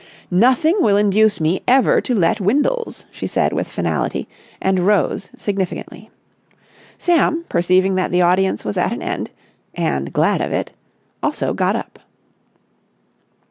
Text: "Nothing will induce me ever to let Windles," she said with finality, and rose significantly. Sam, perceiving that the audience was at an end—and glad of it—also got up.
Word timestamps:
"Nothing 0.31 0.77
will 0.79 0.97
induce 0.97 1.39
me 1.39 1.61
ever 1.67 2.01
to 2.01 2.15
let 2.15 2.41
Windles," 2.41 3.05
she 3.11 3.27
said 3.27 3.53
with 3.53 3.67
finality, 3.67 4.27
and 4.59 4.79
rose 4.87 5.29
significantly. 5.37 6.09
Sam, 6.97 7.45
perceiving 7.49 7.93
that 7.93 8.09
the 8.09 8.23
audience 8.23 8.65
was 8.65 8.77
at 8.77 8.91
an 8.93 9.03
end—and 9.03 10.11
glad 10.11 10.41
of 10.41 10.51
it—also 10.51 11.53
got 11.53 11.75
up. 11.75 11.99